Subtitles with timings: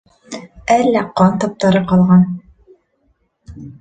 [0.75, 2.25] Әллә ҡан таптары ҡалған.